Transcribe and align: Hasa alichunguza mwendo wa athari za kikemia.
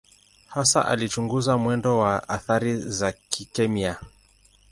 Hasa 0.49 0.87
alichunguza 0.87 1.57
mwendo 1.57 1.97
wa 1.97 2.29
athari 2.29 2.77
za 2.81 3.11
kikemia. 3.11 3.97